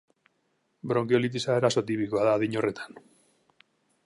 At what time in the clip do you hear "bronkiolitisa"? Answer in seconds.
0.91-1.53